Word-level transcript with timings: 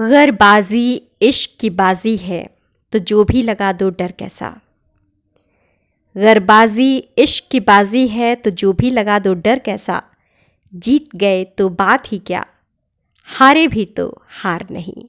गरबाजी, 0.00 1.02
इश्क 1.22 1.58
की 1.60 1.70
बाजी 1.70 2.16
है 2.16 2.44
तो 2.92 2.98
जो 3.00 3.24
भी 3.24 3.42
लगा 3.42 3.72
दो 3.72 3.88
डर 3.90 4.12
कैसा। 4.12 4.48
गरबाजी, 6.16 6.96
इश्क 7.18 7.50
की 7.50 7.60
बाजी 7.60 8.06
है 8.08 8.34
तो 8.34 8.50
जो 8.52 8.72
भी 8.72 8.90
लगा 8.90 9.18
दो 9.18 9.34
डर 9.36 9.58
कैसा। 9.58 10.02
जीत 10.72 11.14
गए 11.16 11.42
तो 11.58 11.68
बात 11.70 12.12
ही 12.12 12.18
क्या, 12.18 12.44
हारे 13.28 13.66
भी 13.66 13.84
तो 13.86 14.06
हार 14.32 14.66
नहीं। 14.70 15.02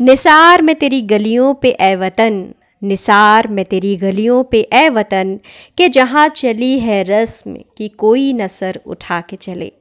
निसार 0.00 0.62
में 0.62 0.74
तेरी 0.74 1.00
गलियों 1.02 1.52
पे 1.54 1.70
ए 1.70 1.94
वतन, 1.96 2.42
निसार 2.82 3.48
में 3.48 3.64
तेरी 3.64 3.96
गलियों 3.96 4.42
पे 4.44 4.60
ए 4.74 4.88
वतन, 4.88 5.38
के 5.78 5.88
जहाँ 5.88 6.28
चली 6.30 6.78
है 6.78 7.02
रस्म, 7.02 7.56
कि 7.78 7.88
कोई 7.88 8.32
नसर 8.32 8.80
उठा 8.86 9.20
के 9.20 9.36
चले। 9.36 9.72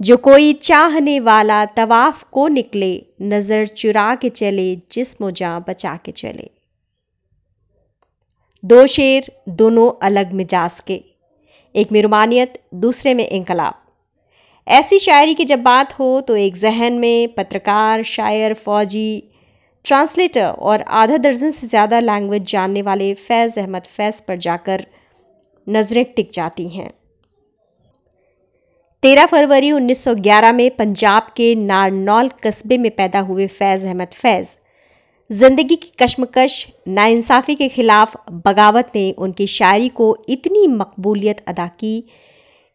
जो 0.00 0.16
कोई 0.16 0.52
चाहने 0.52 1.18
वाला 1.20 1.64
तवाफ 1.66 2.22
को 2.32 2.46
निकले, 2.48 2.92
नज़र 3.22 3.66
चुरा 3.66 4.14
के 4.14 4.28
चले, 4.30 4.74
जिस्म 4.92 5.30
जाँ 5.30 5.64
बचा 5.68 5.94
के 5.96 6.12
चले। 6.12 6.48
दो 8.64 8.86
शेर 8.86 9.30
दोनों 9.50 9.90
अलग 10.02 10.32
मिजाज 10.32 10.80
के। 10.80 11.00
एक 11.74 11.92
में 11.92 12.00
रुमानियत 12.02 12.58
दूसरे 12.76 13.14
में 13.14 13.26
इनकलाब। 13.28 13.74
ऐसी 14.66 14.98
शायरी 14.98 15.34
की 15.34 15.44
जब 15.44 15.62
बात 15.62 15.92
हो 15.98 16.20
तो 16.20 16.36
एक 16.36 16.56
जहन 16.56 16.98
में 16.98 17.34
पत्रकार, 17.34 18.02
शायर, 18.04 18.54
फौजी, 18.54 19.22
ट्रांसलेटर 19.84 20.46
और 20.46 20.82
आधा 20.82 21.16
दर्जन 21.18 21.50
से 21.50 21.66
ज़्यादा 21.66 22.00
लैंग्वेज 22.00 22.42
जानने 22.44 22.82
वाले 22.82 23.12
फैज़ 23.16 23.58
अहमद 23.60 23.86
फैज़ 23.88 24.20
पर 24.28 24.36
जाकर 24.38 24.86
नज़रें 25.66 26.04
टिक 26.16 26.30
जाती 26.34 26.68
हैं। 26.68 26.90
तेरह 29.02 29.26
फरवरी 29.26 29.70
1911 29.72 30.52
में 30.54 30.70
पंजाब 30.76 31.26
के 31.36 31.54
नारनौल 31.56 32.28
कस्बे 32.44 32.76
में 32.78 32.90
पैदा 32.96 33.20
हुए 33.20 33.46
फैज़ 33.48 33.86
अहमद 33.86 34.08
फैज़। 34.14 34.48
ज़िंदगी 35.30 35.76
की 35.76 35.90
कश्मकश, 36.02 36.66
नाइंसाफ़ी 36.88 37.54
के 37.54 37.68
ख़िलाफ़ 37.68 38.16
बगावत 38.46 38.90
ने 38.94 39.10
उनकी 39.18 39.46
शायरी 39.46 39.88
को 40.00 40.08
इतनी 40.28 40.66
मकबूलियत 40.66 41.40
अदा 41.48 41.66
की 41.80 42.02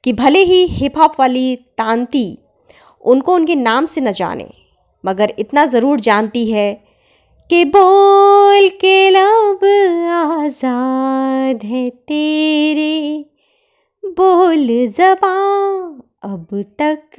कि 0.03 0.13
भले 0.13 0.39
ही 0.43 0.65
हिप 0.69 0.97
हॉप 0.97 1.19
वाली 1.19 1.55
तांती 1.77 2.27
उनको 3.03 3.35
उनके 3.35 3.55
नाम 3.55 3.85
से 3.85 4.01
न 4.01 4.11
जाने, 4.11 4.47
मगर 5.03 5.33
इतना 5.39 5.65
ज़रूर 5.65 5.99
जानती 5.99 6.45
है 6.51 6.71
कि 7.49 7.63
बोल 7.75 8.69
के 8.81 9.09
लब 9.09 9.65
आज़ाद 10.13 11.63
है 11.63 11.89
तेरे, 11.89 13.25
बोल 14.03 14.67
जबां 14.89 16.04
अब 16.25 16.47
तक 16.53 17.09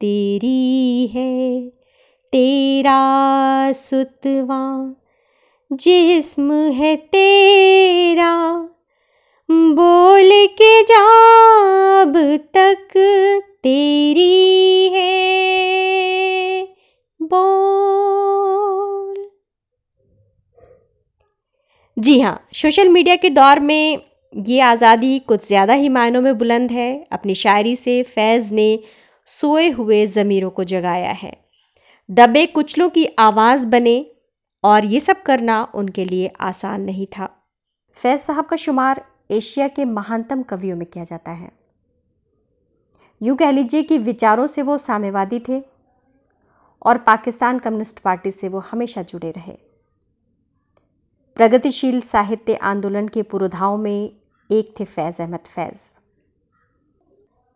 तेरी 0.00 1.06
है, 1.06 1.72
तेरा 2.32 3.72
सुतवा। 3.72 4.94
जिस्म 5.72 6.52
है 6.52 6.96
तेरा, 6.96 8.68
बोल 9.50 10.46
के 10.46 10.82
जा 10.82 11.20
अब 12.00 12.36
तक 12.36 12.88
तेरी 13.62 14.88
है। 14.88 16.68
बोल। 17.22 19.30
जी 21.98 22.20
हाँ 22.20 22.48
सोशल 22.54 22.88
मीडिया 22.88 23.16
के 23.16 23.30
दौर 23.30 23.60
में 23.60 24.09
ये 24.32 24.60
आज़ादी 24.60 25.18
कुछ 25.18 25.46
ज़्यादा 25.46 25.74
ही 25.74 25.88
मायनों 25.88 26.20
में 26.20 26.36
बुलंद 26.38 26.70
है। 26.70 27.04
अपनी 27.12 27.34
शायरी 27.34 27.74
से 27.76 28.02
फैज़ 28.02 28.52
ने 28.54 28.78
सोए 29.26 29.68
हुए 29.70 30.04
ज़मीरों 30.06 30.50
को 30.50 30.64
जगाया 30.64 31.10
है। 31.12 31.32
दबे 32.08 32.44
कुचलों 32.46 32.88
की 32.88 33.04
आवाज़ 33.18 33.66
बने 33.66 34.04
और 34.64 34.84
ये 34.84 35.00
सब 35.00 35.22
करना 35.22 35.62
उनके 35.74 36.04
लिए 36.04 36.30
आसान 36.40 36.82
नहीं 36.82 37.06
था। 37.06 37.28
फैज़ 37.96 38.20
साहब 38.20 38.46
का 38.46 38.56
शुमार 38.56 39.04
एशिया 39.30 39.68
के 39.68 39.84
महानतम 39.86 40.42
कवियों 40.42 40.76
में 40.76 40.86
किया 40.86 41.04
जाता 41.04 41.30
है। 41.30 41.50
यूँ 43.20 43.36
कह 43.36 43.50
लीजिए 43.50 43.82
कि 43.82 43.98
विचारों 43.98 44.46
से 44.46 44.62
वो 44.62 44.78
साम्यवादी 44.78 45.40
थे 45.48 45.60
और 46.82 46.98
पाकिस्तान 47.00 47.58
कम्युनिस्ट 47.58 47.98
पार्टी 47.98 48.30
से 48.30 48.48
वो 48.48 48.58
हमेशा 48.60 49.02
जुड़े 49.02 49.30
रहे। 49.30 49.56
प्रगतिशील 51.36 52.00
साहित्य 52.00 52.54
आंदोलन 52.54 53.08
के 53.08 53.22
पुरोधाओं 53.24 53.76
में 53.76 54.19
एक 54.52 54.74
थे 54.80 54.84
फैज़ 54.84 55.22
अहमद 55.22 55.40
फैज़। 55.40 55.78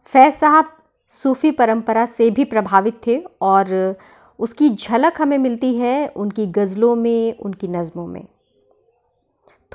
फैज़ 0.05 0.35
साहब 0.35 0.77
सूफ़ी 1.09 1.51
परंपरा 1.51 2.07
से 2.07 2.31
भी 2.31 2.45
प्रभावित 2.45 3.01
थे 3.07 3.25
और 3.41 3.97
उसकी 4.39 4.71
झलक 4.71 5.21
हमें 5.21 5.39
मिलती 5.39 5.79
है 5.79 6.09
उनकी 6.09 6.47
गज़लों 6.47 6.95
में, 6.95 7.39
उनकी 7.39 7.69
नज़मों 7.69 8.07
में। 8.07 8.27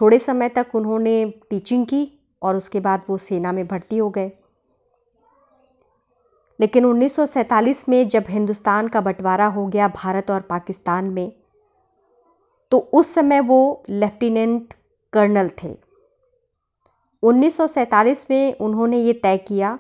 थोड़े 0.02 0.20
समय 0.20 0.50
तक 0.50 0.76
उन्होंने 0.76 1.34
टीचिंग 1.50 1.86
की 1.86 2.20
और 2.42 2.56
उसके 2.56 2.80
बाद 2.80 3.02
वो 3.10 3.18
सेना 3.18 3.52
में 3.52 3.68
भर्ती 3.68 3.98
हो 3.98 4.10
गए। 4.10 4.32
लेकिन 6.60 6.86
1947 6.86 7.90
में 7.90 8.08
जब 8.08 8.26
हिंदुस्तान 8.30 8.88
का 8.88 9.02
बंटवारा 9.02 9.46
हो 9.46 9.68
गया 9.68 9.88
भारत 9.88 10.32
और 10.32 10.42
पाकिस्तान 10.42 11.06
में 11.06 11.32
तो 12.72 12.78
उस 12.78 13.14
समय 13.14 13.40
वो 13.40 13.84
लेफ्टिनेंट 13.90 14.74
कर्नल 15.14 15.50
थे। 15.64 15.89
1947 17.24 18.32
में 18.32 18.58
उन्होंने 18.58 18.98
ये 18.98 19.14
तय 19.14 19.38
किया 19.38 19.80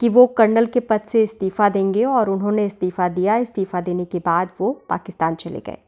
कि 0.00 0.08
वो 0.08 0.26
कर्नल 0.26 0.66
के 0.66 0.80
पद 0.80 1.00
से 1.00 1.22
इस्तीफ़ा 1.22 1.68
देंगे 1.68 2.04
और 2.04 2.30
उन्होंने 2.30 2.66
इस्तीफ़ा 2.66 3.08
दिया। 3.08 3.36
इस्तीफ़ा 3.36 3.80
देने 3.80 4.04
के 4.04 4.18
बाद 4.18 4.50
वो 4.60 4.72
पाकिस्तान 4.88 5.34
चले 5.34 5.60
गए। 5.60 5.78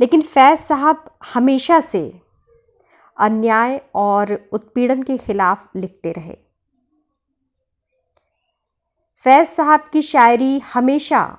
लेकिन 0.00 0.22
फैज़ 0.22 0.60
साहब 0.60 1.04
हमेशा 1.34 1.80
से 1.80 2.20
अन्याय 3.16 3.82
और 3.94 4.48
उत्पीड़न 4.52 5.02
के 5.02 5.18
खिलाफ 5.18 5.70
लिखते 5.76 6.12
रहे। 6.12 6.38
फैज़ 9.16 9.48
साहब 9.48 9.90
की 9.92 10.02
शायरी 10.02 10.58
हमेशा 10.58 11.38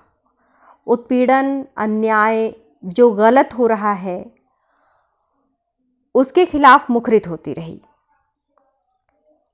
उत्पीड़न, 0.87 1.65
अन्याय 1.77 2.55
जो 2.85 3.11
गलत 3.11 3.49
हो 3.57 3.67
रहा 3.67 3.93
है 3.93 4.36
उसके 6.17 6.45
खिलाफ 6.45 6.89
मुखरित 6.91 7.27
होती 7.27 7.53
रही। 7.53 7.79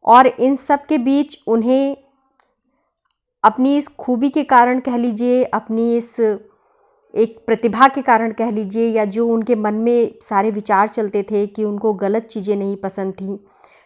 और 0.05 0.27
इन 0.27 0.55
सब 0.55 0.85
के 0.85 0.97
बीच 0.97 1.39
उन्हें 1.47 1.95
अपनी 3.43 3.77
इस 3.77 3.87
खूबी 3.89 4.29
के 4.29 4.43
कारण 4.43 4.79
कह 4.79 4.97
लीजिए, 4.97 5.43
अपनी 5.43 5.95
इस 5.97 6.19
एक 6.19 7.37
प्रतिभा 7.47 7.87
के 7.87 8.01
कारण 8.01 8.31
कह 8.31 8.51
लीजिए, 8.51 8.87
या 8.87 9.05
जो 9.05 9.27
उनके 9.27 9.55
मन 9.55 9.73
में 9.73 10.13
सारे 10.21 10.51
विचार 10.51 10.87
चलते 10.87 11.23
थे 11.23 11.45
कि 11.47 11.63
उनको 11.63 11.93
गलत 11.95 12.25
चीज़ें 12.25 12.55
नहीं 12.55 12.75
पसंद 12.77 13.13
थी, 13.13 13.39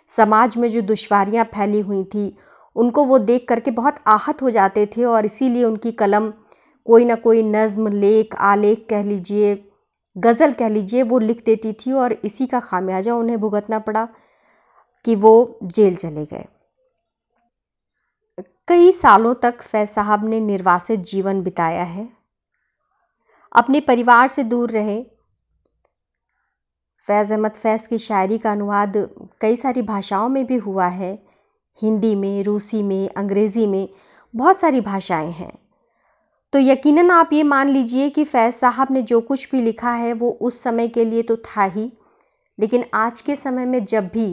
समाज 0.10 0.58
में 0.58 0.68
जो 0.70 0.82
दुश्वारियाँ 0.84 1.46
फैली 1.46 1.80
हुई 1.80 2.04
थी, 2.06 2.36
उनको 2.76 3.04
वो 3.06 3.18
देख 3.20 3.46
करके 3.50 3.72
बहुत 3.72 3.96
आहत 4.08 4.42
हो 4.42 4.50
जाते 4.52 4.86
थे। 4.88 5.04
और 5.06 5.26
इसीलिए 5.26 5.64
उनकी 5.64 5.92
कलम 5.94 6.32
कोई 6.88 7.06
ना 7.06 7.16
कोई 7.18 7.44
नज़म, 7.44 7.88
लेख, 7.88 8.36
आलेख 8.36 8.86
कह 8.90 9.04
लीजिए 9.04 9.56
गज़ल 10.18 10.54
कह 10.54 10.68
लीजिए, 10.68 11.04
वो 11.04 11.20
लिख 11.20 11.46
देती 11.46 11.74
थी 11.74 11.92
और 11.92 12.14
इसी 12.14 12.48
का 12.48 12.60
खामियाजा 12.60 13.16
उन्हें 13.16 13.40
भुगतना 13.40 13.80
पड़ा 13.80 14.08
कि 15.06 15.16
वो 15.16 15.60
जेल 15.64 15.96
चले 15.96 16.26
गए। 16.26 16.46
कई 18.68 18.92
सालों 18.92 19.36
तक 19.36 19.62
फैज 19.62 19.90
साहब 19.90 20.26
ने 20.26 20.40
निर्वासित 20.40 21.00
जीवन 21.00 21.42
बिताया 21.42 21.84
है। 21.84 22.10
अपने 23.54 23.80
परिवार 23.80 24.28
से 24.28 24.44
दूर 24.44 24.72
रहे। 24.72 25.04
फैज़ 27.00 27.34
अहमद 27.34 27.52
फैज़ 27.52 27.88
की 27.88 27.98
शायरी 27.98 28.38
का 28.38 28.52
अनुवाद 28.52 29.10
कई 29.42 29.56
सारी 29.56 29.82
भाषाओं 29.82 30.30
में 30.30 30.46
भी 30.46 30.56
हुआ 30.56 30.88
है। 30.88 31.24
हिंदी 31.82 32.16
में, 32.16 32.44
रूसी 32.44 32.84
में, 32.84 33.10
अंग्रेज़ी 33.10 33.68
में 33.68 33.90
बहुत 34.36 34.58
सारी 34.58 34.82
भाषाएँ 34.82 35.32
हैं। 35.32 35.67
तो 36.54 36.60
यकीनन 36.60 37.12
आप 37.12 37.30
ये 37.34 37.44
मान 37.44 37.70
लीजिए 37.70 38.10
कि 38.10 38.24
फैज़ 38.24 38.56
साहब 38.56 38.92
ने 38.92 39.02
जो 39.02 39.20
कुछ 39.22 39.50
भी 39.52 39.62
लिखा 39.62 39.92
है 39.92 40.14
वो 40.14 40.30
उस 40.42 40.62
समय 40.64 40.88
के 40.88 41.06
लिए 41.06 41.24
तो 41.24 41.36
था 41.38 41.64
ही। 41.66 41.92
लेकिन 42.60 42.86
आज 42.94 43.22
के 43.22 43.36
समय 43.36 43.66
में 43.66 43.84
जब 43.86 44.08
भी 44.08 44.30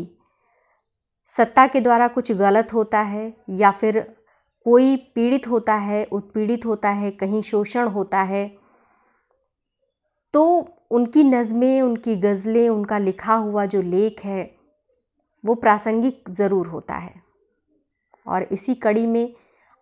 सत्ता 1.29 1.67
के 1.67 1.81
द्वारा 1.81 2.09
कुछ 2.09 2.33
गलत 2.33 2.73
होता 2.75 3.01
है 3.01 3.33
या 3.51 3.71
फिर 3.71 4.01
कोई 4.67 4.97
पीड़ित 5.15 5.47
होता 5.49 5.75
है, 5.75 6.05
उत्पीड़ित 6.05 6.67
होता 6.67 6.91
है, 6.91 7.11
कहीं 7.11 7.43
शोषण 7.43 7.89
होता 7.89 8.23
है 8.23 8.47
तो 10.35 10.45
उनकी 10.91 11.23
नज़में, 11.25 11.81
उनकी 11.83 12.17
गज़लें, 12.17 12.69
उनका 12.69 12.99
लिखा 12.99 13.35
हुआ 13.35 13.67
जो 13.67 13.83
लेख 13.83 14.25
है, 14.25 14.51
वो 15.45 15.55
प्रासंगिक 15.55 16.31
ज़रूर 16.31 16.67
होता 16.67 16.95
है। 16.95 17.23
और 18.27 18.43
इसी 18.43 18.75
कड़ी 18.75 19.07
में 19.07 19.35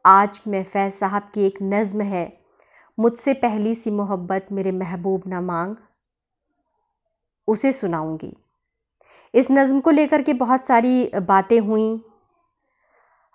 आज 0.05 0.41
मैं 0.49 0.63
फैज़ 0.65 0.95
साहब 0.95 1.31
की 1.35 1.45
एक 1.47 1.59
नज़म 1.63 2.01
है। 2.03 2.33
मुझसे 2.99 3.35
पहली 3.35 3.75
सी 3.75 3.91
मोहब्बत 3.91 4.47
मेरे 4.53 4.73
महबूब 4.73 5.23
ना 5.27 5.41
मांग, 5.41 5.77
उसे 7.49 7.73
सुनाऊँगी। 7.73 8.33
इस 9.35 9.51
नज़म 9.51 9.81
को 9.81 9.91
लेकर 9.91 10.23
के 10.23 10.35
बहुत 10.35 10.67
सारी 10.67 11.11
बातें 11.23 11.59
हुई 11.61 12.03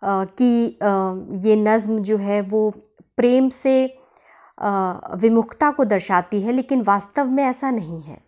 कि 0.01 0.77
ये 1.47 1.55
नज़्म 1.57 1.99
जो 1.99 2.17
है 2.17 2.41
वो 2.43 2.69
प्रेम 3.17 3.49
से 3.49 3.85
विमुखता 4.57 5.71
को 5.71 5.85
दर्शाती 5.85 6.41
है, 6.41 6.51
लेकिन 6.51 6.81
वास्तव 6.83 7.25
में 7.25 7.43
ऐसा 7.43 7.71
नहीं 7.71 8.01
है। 8.01 8.21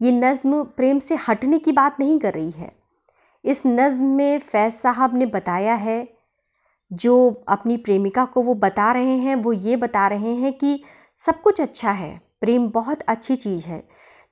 ये 0.00 0.10
नज़्म 0.12 0.62
प्रेम 0.66 0.98
से 0.98 1.18
हटने 1.28 1.58
की 1.58 1.72
बात 1.72 2.00
नहीं 2.00 2.18
कर 2.18 2.34
रही 2.34 2.50
है। 2.50 2.72
इस 3.44 3.62
नज़्म 3.66 4.06
में 4.06 4.38
फैज़ 4.40 4.74
साहब 4.74 5.14
ने 5.14 5.26
बताया 5.28 5.74
है 5.76 6.19
जो 6.90 7.44
अपनी 7.48 7.76
प्रेमिका 7.76 8.24
को 8.24 8.42
वो 8.42 8.54
बता 8.54 8.90
रहे 8.92 9.16
हैं, 9.16 9.34
वो 9.36 9.52
ये 9.52 9.76
बता 9.76 10.06
रहे 10.08 10.34
हैं 10.34 10.52
कि 10.52 10.82
सब 11.18 11.40
कुछ 11.42 11.60
अच्छा 11.60 11.90
है, 11.90 12.20
प्रेम 12.40 12.68
बहुत 12.68 13.02
अच्छी 13.02 13.36
चीज़ 13.36 13.66
है, 13.66 13.82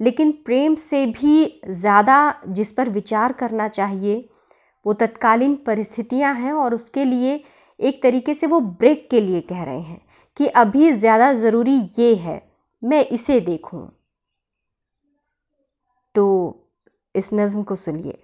लेकिन 0.01 0.33
प्रेम 0.45 0.75
से 0.75 1.05
भी 1.07 1.61
ज़्यादा 1.67 2.41
जिस 2.49 2.73
पर 2.73 2.89
विचार 2.91 3.33
करना 3.33 3.69
चाहिए, 3.69 4.29
वो 4.87 4.93
तत्कालीन 4.95 5.57
परिस्थितियाँ 5.67 6.35
हैं 6.35 6.53
और 6.53 6.75
उसके 6.75 7.05
लिए 7.05 7.41
एक 7.81 8.03
तरीके 8.03 8.35
से 8.35 8.47
वो 8.47 8.61
ब्रेक 8.61 9.09
के 9.11 9.21
लिए 9.21 9.41
कह 9.41 9.63
रहे 9.63 9.81
हैं 9.81 10.01
कि 10.37 10.47
अभी 10.47 10.93
ज़्यादा 10.93 11.33
ज़रूरी 11.35 11.79
ये 11.99 12.15
है, 12.15 12.43
मैं 12.83 13.07
इसे 13.07 13.41
देखूँ। 13.41 13.89
तो 16.15 16.25
इस 17.15 17.31
नज़म 17.33 17.63
को 17.63 17.77
सुनिए। 17.77 18.19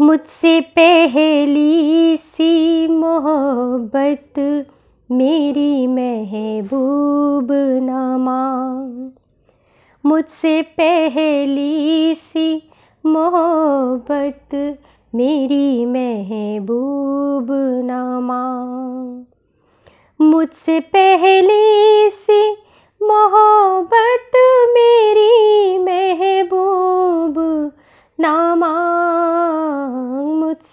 मुझसे 0.00 0.60
पहली 0.60 2.16
सी 2.16 2.86
मोहब्बत, 2.88 4.66
मेरी 5.10 5.86
महबूब 5.86 7.48
नमा। 7.82 8.68
मुझसे 10.06 10.62
पहली 10.62 12.14
सी 12.14 12.70
मोहब्बत, 13.06 14.78
मेरी 15.14 15.86
महबूब 15.86 17.48
नमा। 17.84 18.44
मुझसे 20.20 20.80
पहली 20.80 22.10
सी 22.10 22.52
मोहब्बत, 23.02 24.32
मेरी 24.70 25.78
महबूब 25.78 27.72
नामा। 28.20 29.37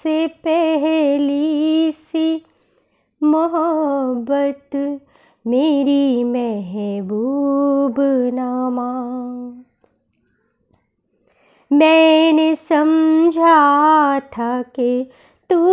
मुझसे 0.06 0.28
पहली 0.28 1.92
सी 1.92 2.46
मोहब्बत, 3.24 4.76
मेरी 5.48 6.24
महबूब 6.24 7.96
नामा। 8.34 8.90
मैंने 11.72 12.56
समझा 12.56 14.20
था 14.20 14.62
कि 14.62 15.10
तू 15.50 15.66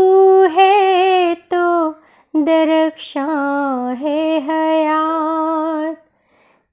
है 0.46 1.34
तो 1.34 1.90
दरख्शा 2.36 3.26
है 3.98 4.40
हयात। 4.40 5.96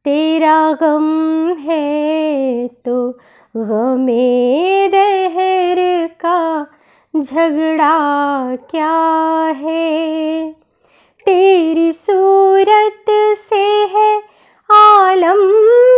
तेरा 0.06 0.72
गम 0.74 1.54
है 1.60 2.68
तो 2.68 3.12
गमे 3.58 4.88
दहर 4.88 6.08
का 6.08 6.68
झगड़ा 7.22 8.56
क्या 8.56 9.54
है? 9.58 10.56
तेरी 11.26 11.92
सूरत 11.92 13.38
से 13.38 13.86
है 13.86 14.24
आलम 14.72 15.40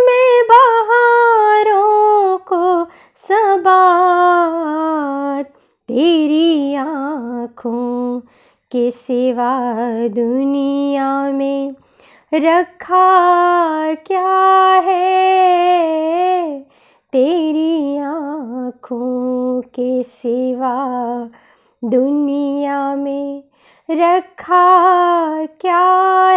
में 0.06 0.44
बहारों 0.50 2.38
को 2.38 2.88
सबात। 3.18 5.54
तेरी 5.88 6.76
आँखों 6.76 8.22
के 8.72 8.92
सिवा 8.92 9.74
दुनिया 10.08 11.32
में 11.32 11.76
रखा 12.34 13.94
क्या 13.94 14.82
है? 14.84 16.71
तेरी 17.14 17.98
आँखों 17.98 19.62
के 19.62 20.04
सिवा 20.04 20.76
दुनिया 21.84 22.96
में 22.96 23.44
रखा 23.92 25.46
क्या 25.46 25.82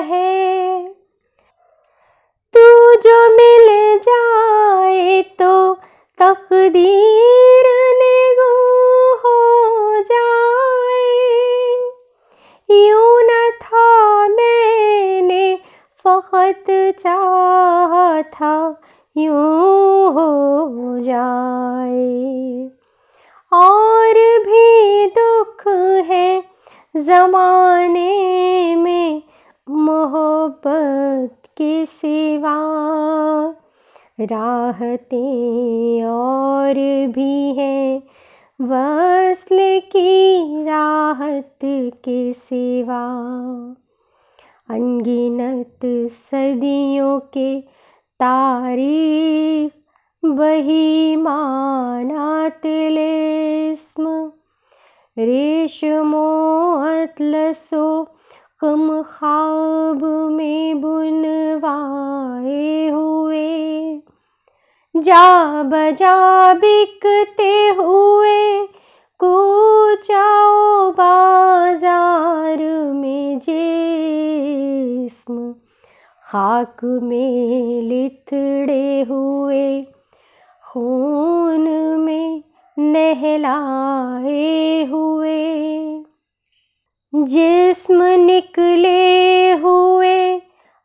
है? 0.05 0.89
तू 2.57 2.95
जो 2.95 3.29
मिल 3.37 3.99
जाए 3.99 5.23
तो 5.23 5.75
तकदीर 6.19 7.65
ने 7.97 8.35
गो 8.35 8.53
हो 9.17 10.03
जाए। 10.03 10.85
यूँ 12.89 13.23
न 13.23 13.51
था 13.63 14.29
मैंने 14.29 15.59
फकत 15.97 16.97
चाहा 16.99 18.23
था 18.23 18.81
यूँ 19.17 20.13
हो 20.13 20.99
जाए। 20.99 22.71
और 23.53 24.15
भी 24.47 25.07
दुख 25.07 25.69
है 26.07 26.45
ज़माने 26.97 28.77
में 28.77 29.23
मोहब्बत 29.71 31.49
के 31.59 31.87
सिवा। 31.87 32.57
राहतें 34.21 36.05
और 36.05 36.75
भी 37.07 37.55
हैं 37.55 38.03
वसल 38.61 39.81
की 39.81 40.45
राहत 40.65 41.59
के 42.05 42.33
सिवा। 42.33 43.05
अनगिनत 44.71 45.81
सदियों 46.11 47.21
के 47.21 47.74
तारीख 48.25 49.73
वही 50.25 51.17
माना 51.17 52.49
तिलिस्म 52.49 54.33
रेशमो 55.19 56.83
अतलसो 56.83 58.09
कम 58.61 59.03
ख्वाब 59.03 60.29
में 60.33 60.81
बुनवाए 60.81 62.89
हुए। 62.89 64.01
जा 64.97 65.63
बजा 65.63 66.55
बिकते 66.55 67.69
हुए, 67.69 68.67
कूचाओ 69.21 70.93
बाज़ार 70.93 72.93
में 72.93 73.39
जिस्म। 73.39 75.55
खाक 76.37 76.85
में 76.85 77.83
लिथड़े 77.83 79.03
हुए, 79.03 79.87
खून 80.73 82.01
में 82.01 82.43
नहलाए 82.79 84.85
हुए। 84.85 86.05
जिस्म 87.15 88.03
निकले 88.03 89.53
हुए 89.53 90.41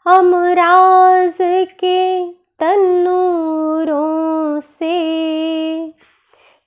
अमराज 0.08 1.38
के 1.70 2.32
तन्नूरों 2.32 4.60
से, 4.60 5.94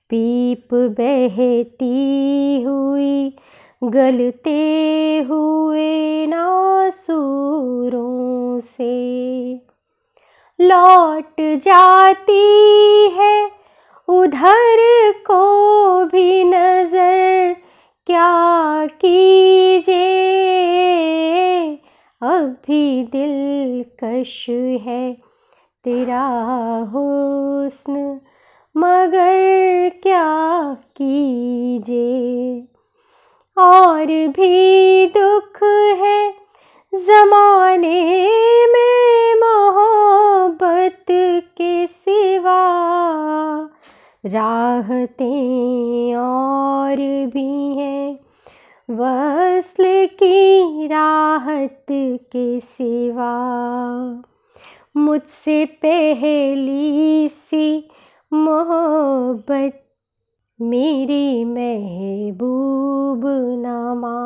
पीप 0.09 0.67
बहती 0.73 2.63
हुई 2.63 3.37
गलते 3.83 5.25
हुए 5.29 6.27
नासूरों 6.27 8.59
से। 8.59 9.61
लौट 10.61 11.33
जाती 11.39 13.09
है, 13.09 13.51
उधर 14.07 15.11
को 15.11 16.05
भी 16.05 16.43
नज़र। 16.43 17.55
क्या 18.07 18.87
कीजिए 18.87 21.79
अब 22.21 22.57
भी 22.67 23.03
दिलकश 23.03 24.45
है 24.81 25.17
तेरा 25.83 26.89
हुस्न। 26.93 28.21
मगर 28.77 29.91
क्या 30.03 30.73
कीजिए। 30.73 32.72
और 33.57 34.05
भी 34.05 35.07
दुख 35.07 35.63
है 35.99 36.33
ज़माने 36.95 38.27
में 38.67 39.35
मोहब्बत 39.35 41.05
के 41.57 41.87
सिवा। 41.87 42.59
राहतें 44.25 46.15
और 46.15 46.95
भी 47.33 47.77
हैं 47.77 48.19
वसल 48.89 50.05
की 50.05 50.87
राहत 50.87 51.85
के 51.91 52.59
सिवा। 52.59 53.33
मुझसे 54.97 55.65
पहली 55.65 57.29
सी 57.29 57.89
मोहब्बत 58.33 59.82
मेरी 60.61 61.45
महबूब 61.45 63.21
नमा 63.65 64.17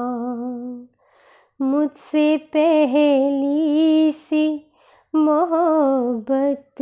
मुझसे 1.62 2.38
पहली 2.38 4.12
सी 4.12 4.72
मोहब्बत 5.16 6.82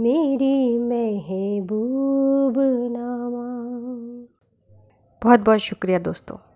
मेरी 0.00 0.78
महबूब 0.78 2.54
नामा 2.92 3.48
बहुत 5.22 5.40
बहुत 5.40 5.58
शुक्रिया 5.58 5.98
दोस्तों। 5.98 6.51